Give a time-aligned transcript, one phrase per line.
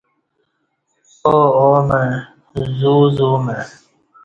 [1.31, 2.03] آو آومع
[2.77, 3.59] زو زومع